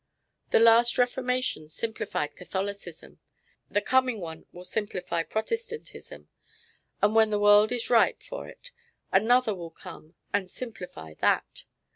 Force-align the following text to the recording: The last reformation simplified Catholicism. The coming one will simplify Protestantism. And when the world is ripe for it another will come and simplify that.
The 0.49 0.59
last 0.59 0.97
reformation 0.97 1.69
simplified 1.69 2.35
Catholicism. 2.35 3.19
The 3.69 3.81
coming 3.81 4.19
one 4.19 4.47
will 4.51 4.63
simplify 4.63 5.21
Protestantism. 5.21 6.27
And 7.03 7.13
when 7.13 7.29
the 7.29 7.37
world 7.37 7.71
is 7.71 7.91
ripe 7.91 8.23
for 8.23 8.47
it 8.47 8.71
another 9.11 9.53
will 9.53 9.69
come 9.69 10.15
and 10.33 10.49
simplify 10.49 11.13
that. 11.19 11.65